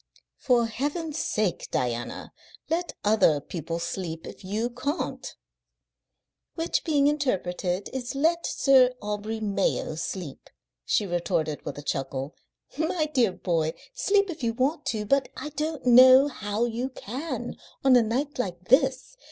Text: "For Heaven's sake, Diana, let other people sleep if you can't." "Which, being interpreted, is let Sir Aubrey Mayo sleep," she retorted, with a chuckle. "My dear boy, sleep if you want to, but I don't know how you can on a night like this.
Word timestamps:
"For 0.39 0.65
Heaven's 0.65 1.19
sake, 1.19 1.67
Diana, 1.69 2.33
let 2.71 2.95
other 3.05 3.39
people 3.39 3.77
sleep 3.77 4.25
if 4.25 4.43
you 4.43 4.71
can't." 4.71 5.35
"Which, 6.55 6.83
being 6.83 7.05
interpreted, 7.05 7.87
is 7.93 8.15
let 8.15 8.47
Sir 8.47 8.95
Aubrey 8.99 9.39
Mayo 9.39 9.93
sleep," 9.93 10.49
she 10.85 11.05
retorted, 11.05 11.63
with 11.65 11.77
a 11.77 11.83
chuckle. 11.83 12.33
"My 12.79 13.11
dear 13.13 13.31
boy, 13.31 13.75
sleep 13.93 14.31
if 14.31 14.41
you 14.41 14.53
want 14.53 14.87
to, 14.87 15.05
but 15.05 15.29
I 15.37 15.49
don't 15.49 15.85
know 15.85 16.27
how 16.27 16.65
you 16.65 16.89
can 16.89 17.55
on 17.83 17.95
a 17.95 18.01
night 18.01 18.39
like 18.39 18.69
this. 18.69 19.17